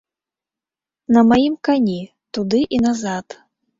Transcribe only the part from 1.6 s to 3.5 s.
кані, туды і назад.